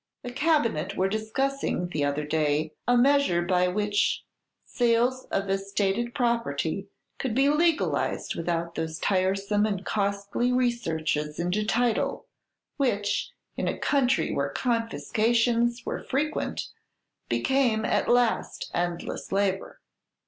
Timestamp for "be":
7.35-7.49